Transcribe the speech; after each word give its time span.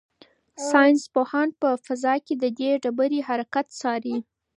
ساینس 0.69 1.03
پوهان 1.13 1.49
په 1.61 1.69
فضا 1.85 2.13
کې 2.25 2.33
د 2.37 2.45
دې 2.57 2.71
ډبرې 2.83 3.19
حرکت 3.27 3.67
څاري. 3.79 4.15